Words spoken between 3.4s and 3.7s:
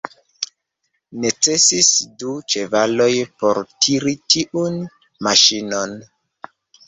por